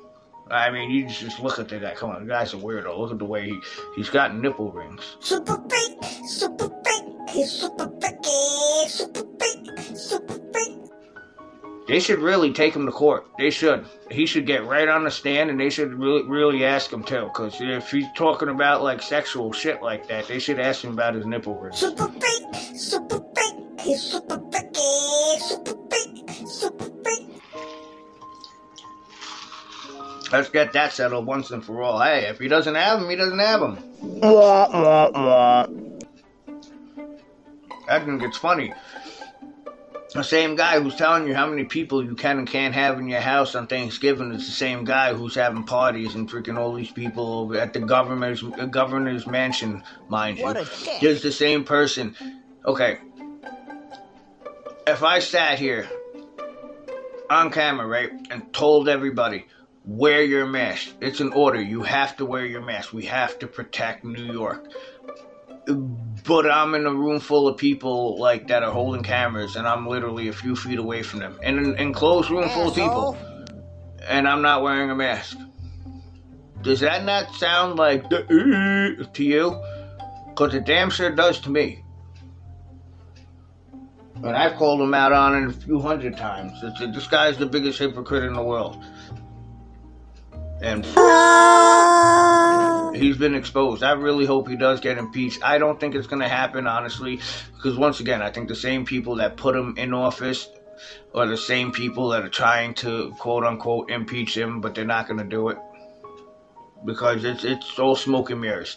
I 0.51 0.71
mean, 0.71 0.91
you 0.91 1.09
just 1.09 1.41
look 1.41 1.59
at 1.59 1.69
the 1.69 1.79
guy. 1.79 1.95
Come 1.95 2.11
on, 2.11 2.27
the 2.27 2.33
guy's 2.33 2.53
a 2.53 2.57
weirdo. 2.57 2.99
Look 2.99 3.13
at 3.13 3.19
the 3.19 3.25
way 3.25 3.47
he 3.47 3.61
he's 3.97 4.11
got 4.11 4.37
nipple 4.37 4.71
rings. 4.73 5.17
Super 5.21 5.57
big, 5.59 6.05
super 6.27 6.69
big, 6.69 7.31
he's 7.31 7.51
super 7.51 7.87
big, 7.87 8.15
super 8.89 9.25
big, 9.25 9.97
super 9.97 10.39
big. 10.39 10.73
They 11.87 12.01
should 12.01 12.19
really 12.19 12.53
take 12.53 12.75
him 12.75 12.87
to 12.87 12.93
court. 12.93 13.27
They 13.39 13.51
should. 13.51 13.87
He 14.11 14.25
should 14.27 14.47
get 14.47 14.65
right 14.67 14.89
on 14.89 15.05
the 15.05 15.11
stand, 15.11 15.51
and 15.51 15.61
they 15.61 15.69
should 15.71 15.93
really, 15.95 16.23
really 16.23 16.65
ask 16.65 16.93
him 16.93 17.05
too. 17.05 17.25
Because 17.25 17.57
if 17.61 17.91
he's 17.91 18.07
talking 18.17 18.49
about 18.49 18.83
like 18.83 19.03
sexual 19.03 19.53
shit 19.53 19.83
like 19.83 20.09
that, 20.09 20.27
they 20.27 20.39
should 20.39 20.59
ask 20.59 20.85
him 20.85 20.93
about 20.93 21.15
his 21.15 21.27
nipple 21.27 21.59
rings. 21.59 21.79
Super 21.79 22.09
big, 22.09 22.55
super 22.77 23.14
he's 23.85 24.03
super 24.03 24.39
big, 24.39 24.75
super 25.39 25.75
big, 25.75 26.31
super 26.47 26.89
big. 26.89 27.27
Let's 30.33 30.49
get 30.49 30.73
that 30.73 30.93
settled 30.93 31.27
once 31.27 31.51
and 31.51 31.65
for 31.65 31.83
all. 31.83 32.01
Hey, 32.01 32.27
if 32.27 32.39
he 32.39 32.49
doesn't 32.49 32.75
have 32.75 33.01
him, 33.01 33.09
he 33.09 33.17
doesn't 33.17 33.39
have 33.39 33.63
him. 33.63 33.79
Wah, 34.01 34.69
wah, 34.73 35.11
wah. 35.13 35.67
I 37.89 38.01
think 38.01 38.23
it's 38.23 38.39
funny. 38.39 38.73
The 40.15 40.23
same 40.23 40.55
guy 40.55 40.81
who's 40.81 40.95
telling 40.95 41.27
you 41.27 41.35
how 41.35 41.47
many 41.49 41.65
people 41.65 42.05
you 42.05 42.15
can 42.15 42.39
and 42.39 42.49
can't 42.49 42.73
have 42.73 43.01
in 43.01 43.09
your 43.09 43.21
house 43.21 43.57
on 43.57 43.67
Thanksgiving 43.67 44.33
is 44.33 44.47
the 44.47 44.53
same 44.53 44.85
guy 44.85 45.13
who's 45.13 45.35
having 45.35 45.65
parties 45.65 46.15
and 46.15 46.31
freaking 46.31 46.57
all 46.57 46.73
these 46.73 46.93
people 46.93 47.41
over 47.41 47.59
at 47.59 47.73
the 47.73 47.81
governor's 47.81 48.43
governor's 48.71 49.27
mansion, 49.27 49.83
mind 50.09 50.39
you. 50.39 50.45
What 50.45 50.57
dick. 50.85 51.01
There's 51.01 51.21
the 51.23 51.33
same 51.33 51.65
person. 51.65 52.15
Okay. 52.65 52.99
If 54.87 55.03
I 55.03 55.19
sat 55.19 55.59
here 55.59 55.89
on 57.31 57.51
camera, 57.51 57.87
right, 57.87 58.11
and 58.31 58.53
told 58.53 58.89
everybody, 58.89 59.47
wear 59.85 60.23
your 60.23 60.47
mask. 60.47 60.91
It's 61.01 61.21
an 61.21 61.33
order. 61.33 61.61
You 61.61 61.83
have 61.83 62.17
to 62.19 62.27
wear 62.27 62.45
your 62.45 62.63
mask. 62.63 62.93
We 62.93 63.07
have 63.07 63.39
to 63.41 63.47
protect 63.47 64.05
New 64.05 64.33
York 64.33 64.67
but 66.25 66.51
I'm 66.51 66.75
in 66.75 66.87
a 66.87 66.93
room 66.93 67.21
full 67.21 67.49
of 67.49 67.57
people 67.57 68.19
like 68.19 68.49
that 68.49 68.63
are 68.63 68.71
holding 68.71 69.03
cameras, 69.03 69.57
and 69.57 69.67
I'm 69.67 69.87
literally 69.87 70.29
a 70.29 70.33
few 70.33 70.57
feet 70.57 70.79
away 70.79 71.03
from 71.03 71.21
them, 71.21 71.39
in 71.43 71.59
an 71.59 71.77
enclosed 71.77 72.31
room 72.31 72.49
full 72.49 72.69
of 72.69 72.75
people, 72.75 73.17
and 74.07 74.29
I'm 74.29 74.43
not 74.43 74.63
wearing 74.63 74.91
a 74.91 74.95
mask. 74.95 75.39
Does 76.63 76.81
that 76.81 77.05
not 77.05 77.35
sound 77.35 77.77
like 77.77 78.09
the 78.09 79.07
to 79.13 79.25
you? 79.25 79.63
Because 80.29 80.55
it 80.55 80.65
damn 80.65 80.91
sure 80.91 81.11
does 81.11 81.41
to 81.41 81.51
me. 81.51 81.84
And 84.17 84.37
I've 84.37 84.57
called 84.57 84.81
him 84.81 84.95
out 84.95 85.13
on 85.13 85.43
it 85.43 85.49
a 85.49 85.53
few 85.53 85.81
hundred 85.81 86.17
times. 86.17 86.53
It's, 86.63 86.81
this 86.81 87.07
guy's 87.07 87.37
the 87.37 87.47
biggest 87.47 87.79
hypocrite 87.79 88.25
in 88.25 88.33
the 88.33 88.43
world. 88.43 88.83
And 90.63 90.85
he's 92.97 93.17
been 93.17 93.35
exposed. 93.35 93.83
I 93.83 93.93
really 93.93 94.25
hope 94.25 94.49
he 94.49 94.57
does 94.57 94.81
get 94.81 94.99
impeached. 94.99 95.45
I 95.45 95.59
don't 95.59 95.79
think 95.79 95.95
it's 95.95 96.07
going 96.07 96.23
to 96.23 96.29
happen, 96.29 96.67
honestly, 96.67 97.21
because 97.55 97.77
once 97.77 98.01
again, 98.01 98.23
I 98.23 98.31
think 98.31 98.49
the 98.49 98.55
same 98.55 98.85
people 98.85 99.17
that 99.17 99.37
put 99.37 99.57
him 99.57 99.75
in 99.77 99.93
office 99.93 100.49
are 101.15 101.27
the 101.27 101.37
same 101.37 101.73
people 101.73 102.11
that 102.11 102.23
are 102.23 102.29
trying 102.29 102.75
to 102.75 103.15
quote 103.19 103.45
unquote 103.45 103.91
impeach 103.91 104.37
him, 104.37 104.61
but 104.61 104.75
they're 104.75 104.85
not 104.85 105.07
going 105.07 105.19
to 105.19 105.25
do 105.25 105.49
it 105.49 105.59
because 106.85 107.25
it's 107.25 107.45
it's 107.45 107.79
all 107.79 107.97
smoke 107.97 108.31
and 108.31 108.41
mirrors. 108.41 108.77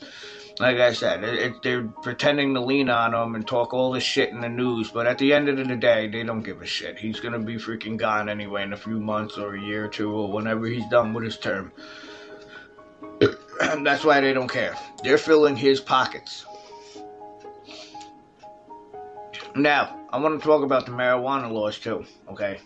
Like 0.59 0.77
I 0.77 0.91
said, 0.91 1.23
it, 1.23 1.35
it, 1.35 1.61
they're 1.61 1.83
pretending 1.83 2.55
to 2.55 2.61
lean 2.61 2.89
on 2.89 3.13
him 3.13 3.35
and 3.35 3.47
talk 3.47 3.73
all 3.73 3.91
this 3.91 4.03
shit 4.03 4.29
in 4.29 4.41
the 4.41 4.49
news, 4.49 4.89
but 4.89 5.05
at 5.05 5.19
the 5.19 5.31
end 5.31 5.49
of 5.49 5.57
the 5.57 5.75
day, 5.75 6.07
they 6.07 6.23
don't 6.23 6.41
give 6.41 6.61
a 6.61 6.65
shit. 6.65 6.97
He's 6.97 7.19
gonna 7.19 7.39
be 7.39 7.55
freaking 7.55 7.95
gone 7.97 8.27
anyway 8.27 8.63
in 8.63 8.73
a 8.73 8.77
few 8.77 8.99
months 8.99 9.37
or 9.37 9.55
a 9.55 9.61
year 9.61 9.85
or 9.85 9.87
two 9.87 10.11
or 10.11 10.31
whenever 10.31 10.65
he's 10.65 10.87
done 10.89 11.13
with 11.13 11.25
his 11.25 11.37
term. 11.37 11.71
That's 13.59 14.03
why 14.03 14.19
they 14.19 14.33
don't 14.33 14.51
care. 14.51 14.75
They're 15.03 15.19
filling 15.19 15.55
his 15.55 15.79
pockets. 15.79 16.45
Now, 19.55 20.07
I 20.11 20.17
want 20.19 20.39
to 20.39 20.45
talk 20.45 20.63
about 20.63 20.85
the 20.85 20.91
marijuana 20.91 21.51
laws 21.51 21.77
too, 21.77 22.05
okay? 22.29 22.59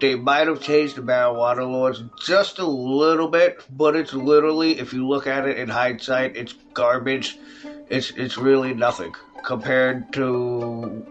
They 0.00 0.14
might 0.14 0.46
have 0.46 0.60
changed 0.60 0.96
the 0.96 1.02
marijuana 1.02 1.70
laws 1.70 2.04
just 2.24 2.58
a 2.58 2.66
little 2.66 3.28
bit, 3.28 3.64
but 3.70 3.96
it's 3.96 4.12
literally, 4.12 4.78
if 4.78 4.92
you 4.92 5.06
look 5.06 5.26
at 5.26 5.48
it 5.48 5.58
in 5.58 5.68
hindsight, 5.68 6.36
it's 6.36 6.54
garbage. 6.72 7.36
It's 7.88 8.10
it's 8.12 8.36
really 8.36 8.74
nothing 8.74 9.14
compared 9.44 10.12
to 10.12 11.04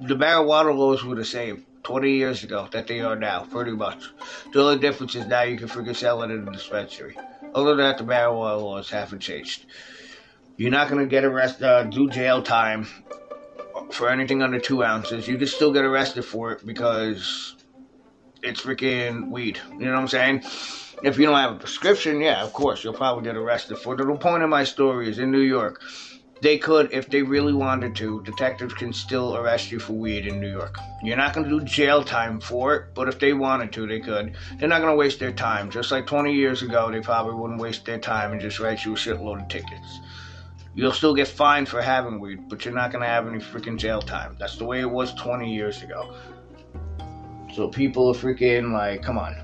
the 0.00 0.14
marijuana 0.14 0.76
laws 0.76 1.04
were 1.04 1.14
the 1.14 1.24
same 1.24 1.64
20 1.84 2.10
years 2.10 2.42
ago 2.44 2.68
that 2.72 2.86
they 2.86 3.00
are 3.00 3.16
now, 3.16 3.44
pretty 3.44 3.70
much. 3.70 4.10
The 4.52 4.60
only 4.62 4.78
difference 4.78 5.14
is 5.14 5.26
now 5.26 5.42
you 5.42 5.56
can 5.56 5.68
freaking 5.68 5.96
sell 5.96 6.22
it 6.22 6.30
in 6.30 6.46
a 6.46 6.52
dispensary. 6.52 7.16
Other 7.54 7.76
than 7.76 7.78
that, 7.78 7.98
the 7.98 8.04
marijuana 8.04 8.60
laws 8.60 8.90
haven't 8.90 9.20
changed. 9.20 9.66
You're 10.56 10.70
not 10.70 10.88
gonna 10.88 11.06
get 11.06 11.24
arrested, 11.24 11.64
uh, 11.64 11.84
do 11.84 12.10
jail 12.10 12.42
time 12.42 12.86
for 13.90 14.10
anything 14.10 14.42
under 14.42 14.58
two 14.58 14.82
ounces. 14.82 15.28
You 15.28 15.38
can 15.38 15.46
still 15.46 15.72
get 15.72 15.84
arrested 15.84 16.24
for 16.24 16.52
it 16.52 16.66
because 16.66 17.55
it's 18.42 18.62
freaking 18.62 19.30
weed. 19.30 19.60
You 19.72 19.86
know 19.86 19.92
what 19.92 20.00
I'm 20.00 20.08
saying? 20.08 20.44
If 21.02 21.18
you 21.18 21.26
don't 21.26 21.36
have 21.36 21.52
a 21.52 21.58
prescription, 21.58 22.20
yeah, 22.20 22.42
of 22.42 22.52
course, 22.52 22.82
you'll 22.82 22.94
probably 22.94 23.24
get 23.24 23.36
arrested 23.36 23.78
for 23.78 23.94
it. 23.94 23.98
The 23.98 24.14
point 24.16 24.42
of 24.42 24.48
my 24.48 24.64
story 24.64 25.10
is 25.10 25.18
in 25.18 25.30
New 25.30 25.40
York, 25.40 25.82
they 26.42 26.58
could, 26.58 26.92
if 26.92 27.08
they 27.08 27.22
really 27.22 27.54
wanted 27.54 27.96
to, 27.96 28.22
detectives 28.22 28.74
can 28.74 28.92
still 28.92 29.36
arrest 29.36 29.72
you 29.72 29.78
for 29.78 29.94
weed 29.94 30.26
in 30.26 30.40
New 30.40 30.50
York. 30.50 30.76
You're 31.02 31.16
not 31.16 31.32
going 31.32 31.48
to 31.48 31.58
do 31.58 31.64
jail 31.64 32.02
time 32.02 32.40
for 32.40 32.74
it, 32.74 32.94
but 32.94 33.08
if 33.08 33.18
they 33.18 33.32
wanted 33.32 33.72
to, 33.72 33.86
they 33.86 34.00
could. 34.00 34.34
They're 34.58 34.68
not 34.68 34.82
going 34.82 34.92
to 34.92 34.96
waste 34.96 35.18
their 35.18 35.32
time. 35.32 35.70
Just 35.70 35.90
like 35.90 36.06
20 36.06 36.34
years 36.34 36.62
ago, 36.62 36.90
they 36.90 37.00
probably 37.00 37.34
wouldn't 37.34 37.60
waste 37.60 37.86
their 37.86 37.98
time 37.98 38.32
and 38.32 38.40
just 38.40 38.60
write 38.60 38.84
you 38.84 38.92
a 38.92 38.96
shitload 38.96 39.42
of 39.42 39.48
tickets. 39.48 40.00
You'll 40.74 40.92
still 40.92 41.14
get 41.14 41.26
fined 41.26 41.70
for 41.70 41.80
having 41.80 42.20
weed, 42.20 42.50
but 42.50 42.66
you're 42.66 42.74
not 42.74 42.92
going 42.92 43.00
to 43.00 43.08
have 43.08 43.26
any 43.26 43.38
freaking 43.38 43.78
jail 43.78 44.02
time. 44.02 44.36
That's 44.38 44.56
the 44.56 44.66
way 44.66 44.80
it 44.80 44.90
was 44.90 45.14
20 45.14 45.54
years 45.54 45.82
ago. 45.82 46.14
So 47.56 47.68
people 47.68 48.10
are 48.10 48.14
freaking 48.14 48.74
like, 48.74 49.02
come 49.02 49.16
on. 49.16 49.34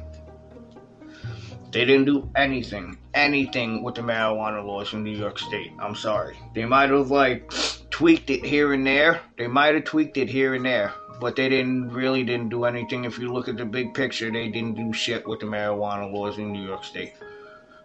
They 1.70 1.86
didn't 1.86 2.04
do 2.04 2.30
anything, 2.36 2.98
anything 3.14 3.82
with 3.82 3.94
the 3.94 4.02
marijuana 4.02 4.62
laws 4.62 4.92
in 4.92 5.02
New 5.02 5.16
York 5.16 5.38
State. 5.38 5.72
I'm 5.80 5.94
sorry. 5.94 6.36
They 6.54 6.66
might 6.66 6.90
have 6.90 7.10
like 7.10 7.50
tweaked 7.88 8.28
it 8.28 8.44
here 8.44 8.74
and 8.74 8.86
there. 8.86 9.22
They 9.38 9.46
might 9.46 9.74
have 9.76 9.84
tweaked 9.84 10.18
it 10.18 10.28
here 10.28 10.54
and 10.54 10.66
there, 10.66 10.92
but 11.20 11.36
they 11.36 11.48
didn't 11.48 11.88
really 11.88 12.22
didn't 12.22 12.50
do 12.50 12.64
anything. 12.64 13.04
If 13.04 13.18
you 13.18 13.32
look 13.32 13.48
at 13.48 13.56
the 13.56 13.64
big 13.64 13.94
picture, 13.94 14.30
they 14.30 14.50
didn't 14.50 14.74
do 14.74 14.92
shit 14.92 15.26
with 15.26 15.40
the 15.40 15.46
marijuana 15.46 16.12
laws 16.12 16.36
in 16.36 16.52
New 16.52 16.66
York 16.66 16.84
State. 16.84 17.14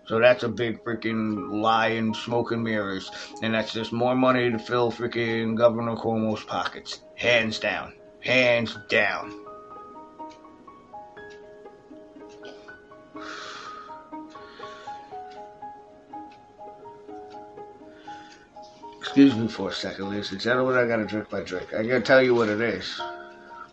So 0.07 0.19
that's 0.19 0.43
a 0.43 0.49
big 0.49 0.83
freaking 0.83 1.53
lie 1.61 1.91
and 1.91 2.13
smoke 2.13 2.51
and 2.51 2.65
mirrors, 2.65 3.09
and 3.41 3.53
that's 3.53 3.71
just 3.71 3.93
more 3.93 4.13
money 4.15 4.51
to 4.51 4.59
fill 4.59 4.91
freaking 4.91 5.55
Governor 5.55 5.95
Cuomo's 5.95 6.43
pockets. 6.43 6.99
Hands 7.15 7.57
down. 7.57 7.93
Hands 8.19 8.77
down. 8.89 9.46
Excuse 19.17 19.35
me 19.35 19.47
for 19.47 19.69
a 19.69 19.73
second, 19.73 20.11
ladies 20.11 20.31
and 20.31 20.39
gentlemen. 20.39 20.77
I 20.77 20.87
gotta 20.87 21.03
drink 21.03 21.31
my 21.31 21.41
drink. 21.41 21.73
I 21.73 21.81
gotta 21.81 22.01
tell 22.01 22.21
you 22.21 22.35
what 22.35 22.49
it 22.49 22.61
is. 22.61 23.01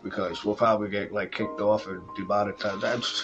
Because 0.01 0.43
we'll 0.43 0.55
probably 0.55 0.89
get 0.89 1.11
like 1.11 1.31
kicked 1.31 1.61
off 1.61 1.85
and 1.85 2.01
demonetized. 2.17 2.81
That's 2.81 3.21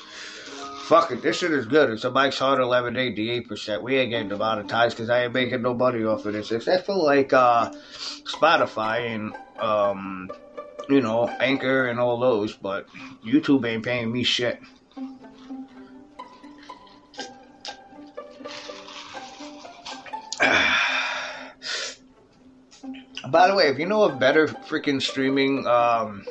fuck 0.86 1.10
it. 1.10 1.24
This 1.24 1.40
shit 1.40 1.52
is 1.52 1.66
good. 1.66 1.90
It's 1.90 2.04
a 2.04 2.12
Mike's 2.12 2.38
Hard 2.38 2.60
11 2.60 2.94
88%. 2.94 3.82
We 3.82 3.98
ain't 3.98 4.12
getting 4.12 4.30
demonetized 4.30 4.98
because 4.98 5.10
I 5.10 5.24
ain't 5.24 5.34
making 5.34 5.64
no 5.64 5.74
money 5.74 6.04
off 6.04 6.24
of 6.28 6.34
this. 6.34 6.52
Except 6.52 6.86
for 6.86 6.94
like 6.94 7.34
uh 7.34 7.72
Spotify 7.72 9.16
and 9.16 9.36
um 9.60 10.30
you 10.90 11.02
know, 11.02 11.28
Anchor 11.28 11.88
and 11.88 12.00
all 12.00 12.20
those, 12.20 12.56
but 12.56 12.86
YouTube 13.26 13.66
ain't 13.66 13.84
paying 13.84 14.12
me 14.12 14.22
shit. 14.22 14.62
By 23.32 23.48
the 23.48 23.56
way, 23.56 23.70
if 23.70 23.80
you 23.80 23.86
know 23.86 24.04
a 24.04 24.14
better 24.14 24.46
freaking 24.46 25.02
streaming 25.02 25.66
um, 25.66 26.26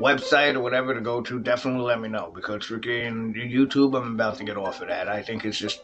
website 0.00 0.56
or 0.56 0.60
whatever 0.60 0.94
to 0.94 1.00
go 1.00 1.22
to, 1.22 1.38
definitely 1.38 1.82
let 1.82 2.00
me 2.00 2.08
know 2.08 2.32
because 2.34 2.64
freaking 2.64 3.36
YouTube, 3.36 3.96
I'm 3.96 4.14
about 4.14 4.36
to 4.38 4.44
get 4.44 4.56
off 4.56 4.82
of 4.82 4.88
that. 4.88 5.08
I 5.08 5.22
think 5.22 5.44
it's 5.44 5.56
just 5.56 5.80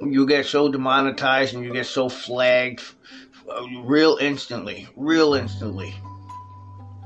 you 0.00 0.26
get 0.26 0.46
so 0.46 0.68
demonetized 0.68 1.54
and 1.54 1.64
you 1.64 1.72
get 1.72 1.86
so 1.86 2.08
flagged 2.08 2.82
uh, 3.48 3.62
real 3.84 4.18
instantly, 4.20 4.88
real 4.96 5.34
instantly. 5.34 5.94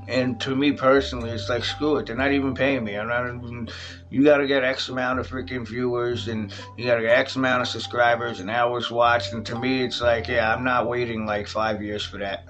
And 0.06 0.38
to 0.40 0.54
me 0.54 0.73
personally, 0.73 1.30
it's 1.30 1.49
like 1.49 1.64
screw 1.64 1.96
it. 1.96 2.06
They're 2.06 2.16
not 2.16 2.32
even 2.32 2.54
paying 2.54 2.84
me. 2.84 2.96
I'm 2.96 3.08
not 3.08 3.26
even. 3.26 3.68
You 4.11 4.23
got 4.23 4.38
to 4.38 4.46
get 4.46 4.62
X 4.62 4.88
amount 4.88 5.18
of 5.18 5.28
freaking 5.28 5.66
viewers, 5.66 6.28
and 6.28 6.52
you 6.76 6.84
got 6.84 6.96
to 6.96 7.02
get 7.02 7.16
X 7.16 7.37
amount 7.37 7.62
of 7.62 7.68
subscribers 7.68 8.40
and 8.40 8.50
hours 8.50 8.90
watched. 8.90 9.32
And 9.32 9.44
to 9.46 9.58
me, 9.58 9.82
it's 9.82 10.00
like, 10.00 10.28
yeah, 10.28 10.54
I'm 10.54 10.62
not 10.62 10.88
waiting 10.88 11.25
like 11.25 11.49
five 11.49 11.82
years 11.82 12.04
for 12.04 12.18
that. 12.18 12.46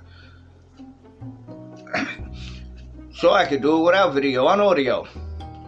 So 3.17 3.31
I 3.31 3.47
could 3.47 3.63
do 3.63 3.79
it 3.79 3.85
without 3.85 4.13
video 4.13 4.47
on 4.47 4.61
audio. 4.61 5.05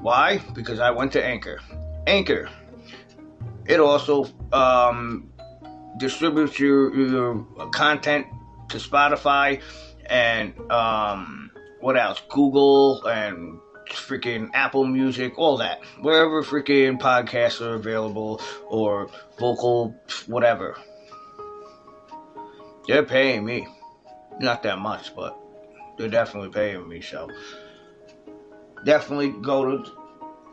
Why? 0.00 0.38
Because 0.52 0.80
I 0.80 0.90
went 0.90 1.12
to 1.12 1.24
Anchor. 1.24 1.60
Anchor. 2.08 2.50
It 3.66 3.78
also 3.78 4.26
um, 4.52 5.30
distributes 5.96 6.58
your, 6.58 6.94
your 6.94 7.46
content 7.72 8.26
to 8.68 8.78
Spotify 8.78 9.62
and 10.06 10.58
um, 10.70 11.45
what 11.80 11.96
else? 11.96 12.20
Google 12.28 13.06
and 13.06 13.58
freaking 13.90 14.50
Apple 14.54 14.84
Music, 14.86 15.38
all 15.38 15.58
that. 15.58 15.84
Wherever 16.00 16.42
freaking 16.42 16.98
podcasts 16.98 17.60
are 17.60 17.74
available 17.74 18.40
or 18.68 19.08
vocal, 19.38 19.94
whatever. 20.26 20.76
They're 22.86 23.04
paying 23.04 23.44
me. 23.44 23.66
Not 24.40 24.62
that 24.64 24.78
much, 24.78 25.14
but 25.14 25.36
they're 25.96 26.08
definitely 26.08 26.50
paying 26.50 26.86
me, 26.88 27.00
so 27.00 27.28
definitely 28.84 29.30
go 29.42 29.78
to 29.78 29.90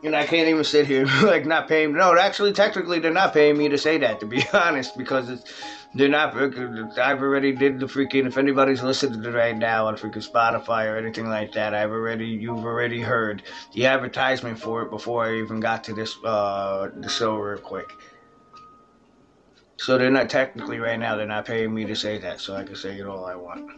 and 0.04 0.16
I 0.16 0.26
can't 0.26 0.50
even 0.50 0.64
sit 0.64 0.86
here 0.86 1.06
like 1.24 1.46
not 1.46 1.68
paying. 1.68 1.94
No, 1.94 2.18
actually, 2.18 2.54
technically, 2.54 3.00
they're 3.00 3.12
not 3.12 3.34
paying 3.34 3.58
me 3.58 3.70
to 3.70 3.78
say 3.78 3.98
that. 4.00 4.20
To 4.20 4.26
be 4.26 4.44
honest, 4.54 4.98
because 4.98 5.30
it's 5.30 5.54
they're 5.96 6.10
not. 6.10 6.36
I've 6.36 7.22
already 7.22 7.52
did 7.52 7.80
the 7.80 7.86
freaking. 7.86 8.26
If 8.26 8.38
anybody's 8.38 8.82
listening 8.82 9.22
to 9.22 9.30
it 9.30 9.34
right 9.34 9.56
now 9.56 9.88
on 9.88 9.96
freaking 9.96 10.28
Spotify 10.28 10.88
or 10.92 10.98
anything 10.98 11.30
like 11.30 11.52
that, 11.54 11.76
I've 11.76 11.92
already 11.92 12.26
you've 12.26 12.66
already 12.66 13.00
heard 13.00 13.44
the 13.74 13.86
advertisement 13.86 14.60
for 14.60 14.82
it 14.82 14.90
before 14.90 15.26
I 15.26 15.36
even 15.38 15.60
got 15.60 15.84
to 15.86 15.94
this 15.94 16.18
uh 16.24 16.90
the 16.96 17.10
show 17.10 17.36
real 17.38 17.60
quick. 17.60 17.92
So 19.78 19.98
they're 19.98 20.10
not 20.10 20.30
technically 20.30 20.80
right 20.80 21.00
now. 21.00 21.16
They're 21.16 21.28
not 21.28 21.46
paying 21.46 21.74
me 21.74 21.86
to 21.86 21.96
say 21.96 22.18
that, 22.20 22.40
so 22.40 22.56
I 22.56 22.64
can 22.64 22.76
say 22.76 22.98
it 22.98 23.06
all 23.06 23.26
I 23.26 23.36
want. 23.36 23.70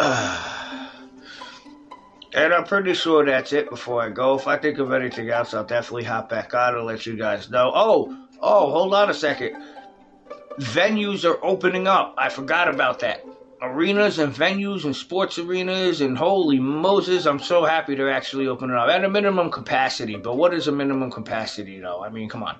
And 2.32 2.52
I'm 2.52 2.64
pretty 2.64 2.94
sure 2.94 3.24
that's 3.24 3.52
it 3.52 3.68
before 3.68 4.02
I 4.02 4.10
go. 4.10 4.36
If 4.36 4.46
I 4.46 4.56
think 4.56 4.78
of 4.78 4.92
anything 4.92 5.30
else, 5.30 5.52
I'll 5.52 5.64
definitely 5.64 6.04
hop 6.04 6.28
back 6.28 6.54
on 6.54 6.76
and 6.76 6.86
let 6.86 7.04
you 7.04 7.16
guys 7.16 7.50
know. 7.50 7.72
Oh, 7.74 8.16
oh, 8.40 8.70
hold 8.70 8.94
on 8.94 9.10
a 9.10 9.14
second. 9.14 9.62
Venues 10.58 11.28
are 11.28 11.44
opening 11.44 11.88
up. 11.88 12.14
I 12.16 12.28
forgot 12.28 12.68
about 12.68 13.00
that. 13.00 13.24
Arenas 13.62 14.18
and 14.18 14.32
venues 14.32 14.84
and 14.84 14.96
sports 14.96 15.38
arenas 15.38 16.00
and 16.00 16.16
holy 16.16 16.58
Moses, 16.58 17.26
I'm 17.26 17.40
so 17.40 17.64
happy 17.64 17.94
they're 17.94 18.10
actually 18.10 18.46
opening 18.46 18.76
up 18.76 18.88
at 18.88 19.04
a 19.04 19.08
minimum 19.08 19.50
capacity. 19.50 20.16
But 20.16 20.36
what 20.36 20.54
is 20.54 20.66
a 20.66 20.72
minimum 20.72 21.10
capacity, 21.10 21.80
though? 21.80 22.02
I 22.02 22.08
mean, 22.08 22.28
come 22.28 22.42
on 22.42 22.56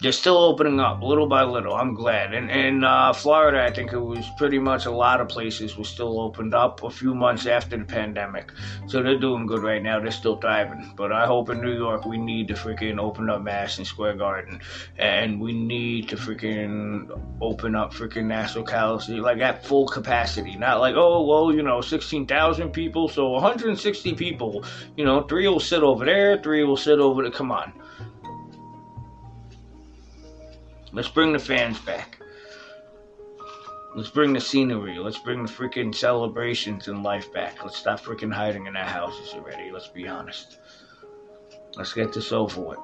they're 0.00 0.12
still 0.12 0.38
opening 0.38 0.78
up 0.78 1.02
little 1.02 1.26
by 1.26 1.42
little. 1.42 1.74
I'm 1.74 1.94
glad. 1.94 2.32
And 2.32 2.50
in 2.50 2.84
uh, 2.84 3.12
Florida, 3.12 3.64
I 3.64 3.72
think 3.72 3.92
it 3.92 3.98
was 3.98 4.24
pretty 4.36 4.58
much 4.60 4.86
a 4.86 4.92
lot 4.92 5.20
of 5.20 5.28
places 5.28 5.76
were 5.76 5.84
still 5.84 6.20
opened 6.20 6.54
up 6.54 6.84
a 6.84 6.90
few 6.90 7.14
months 7.14 7.46
after 7.46 7.76
the 7.76 7.84
pandemic. 7.84 8.52
So 8.86 9.02
they're 9.02 9.18
doing 9.18 9.46
good 9.46 9.62
right 9.62 9.82
now. 9.82 9.98
They're 9.98 10.12
still 10.12 10.36
thriving. 10.36 10.92
But 10.96 11.10
I 11.10 11.26
hope 11.26 11.50
in 11.50 11.60
New 11.60 11.76
York 11.76 12.04
we 12.04 12.16
need 12.16 12.46
to 12.48 12.54
freaking 12.54 13.00
open 13.00 13.28
up 13.28 13.42
Madison 13.42 13.84
Square 13.84 14.16
Garden, 14.16 14.60
and 14.98 15.40
we 15.40 15.52
need 15.52 16.08
to 16.10 16.16
freaking 16.16 17.10
open 17.40 17.74
up 17.74 17.92
freaking 17.92 18.26
Nassau 18.26 18.62
Coliseum 18.62 19.22
like 19.22 19.38
at 19.38 19.64
full 19.64 19.88
capacity. 19.88 20.56
Not 20.56 20.78
like 20.78 20.94
oh 20.96 21.24
well, 21.24 21.52
you 21.52 21.62
know, 21.62 21.80
sixteen 21.80 22.26
thousand 22.26 22.70
people, 22.70 23.08
so 23.08 23.30
160 23.30 24.14
people. 24.14 24.64
You 24.96 25.04
know, 25.04 25.22
three 25.22 25.48
will 25.48 25.58
sit 25.58 25.82
over 25.82 26.04
there, 26.04 26.40
three 26.40 26.62
will 26.62 26.76
sit 26.76 27.00
over 27.00 27.22
there. 27.22 27.32
Come 27.32 27.50
on. 27.50 27.72
Let's 30.98 31.06
bring 31.06 31.32
the 31.32 31.38
fans 31.38 31.78
back. 31.78 32.18
Let's 33.94 34.10
bring 34.10 34.32
the 34.32 34.40
scenery. 34.40 34.98
Let's 34.98 35.20
bring 35.20 35.44
the 35.44 35.48
freaking 35.48 35.94
celebrations 35.94 36.88
and 36.88 37.04
life 37.04 37.32
back. 37.32 37.62
Let's 37.62 37.76
stop 37.76 38.00
freaking 38.00 38.34
hiding 38.34 38.66
in 38.66 38.76
our 38.76 38.84
houses 38.84 39.32
already. 39.32 39.70
Let's 39.70 39.86
be 39.86 40.08
honest. 40.08 40.58
Let's 41.76 41.92
get 41.92 42.12
this 42.12 42.32
over 42.32 42.60
with. 42.60 42.80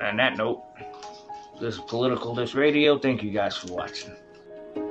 On 0.00 0.16
that 0.16 0.36
note, 0.36 0.64
this 1.60 1.76
is 1.76 1.80
Political 1.82 2.34
This 2.34 2.56
Radio. 2.56 2.98
Thank 2.98 3.22
you 3.22 3.30
guys 3.30 3.56
for 3.56 3.72
watching. 3.72 4.16
You 4.74 4.82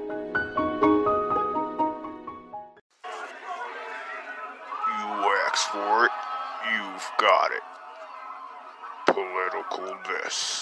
asked 5.46 5.72
for 5.72 6.06
it, 6.06 6.12
you've 6.72 7.12
got 7.20 7.52
it. 7.52 7.64
Political 9.08 9.98
This. 10.08 10.61